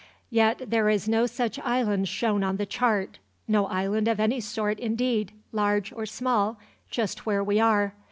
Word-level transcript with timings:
Yet 0.31 0.71
there 0.71 0.89
is 0.89 1.07
no 1.07 1.27
such 1.27 1.59
island 1.59 2.07
shown 2.07 2.43
on 2.43 2.57
the 2.57 2.65
chart; 2.65 3.19
no 3.47 3.67
island 3.67 4.07
of 4.07 4.19
any 4.19 4.39
sort, 4.39 4.79
indeed, 4.79 5.31
large 5.51 5.93
or 5.93 6.07
small, 6.07 6.57
just 6.89 7.27
where 7.27 7.43
we 7.43 7.59
are. 7.59 7.93